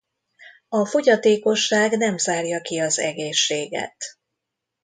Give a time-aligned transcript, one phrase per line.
[0.69, 3.95] A fogyatékosság nem zárja ki az egészséget.